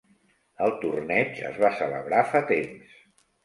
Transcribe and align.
El 0.67 0.73
torneig 0.85 1.39
es 1.51 1.61
va 1.67 1.73
celebrar 1.77 2.25
fa 2.33 2.45
temps. 2.57 3.01